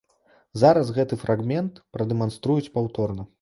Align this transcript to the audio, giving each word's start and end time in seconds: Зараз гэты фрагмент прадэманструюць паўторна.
Зараз 0.61 0.87
гэты 0.97 1.19
фрагмент 1.25 1.73
прадэманструюць 1.99 2.73
паўторна. 2.79 3.29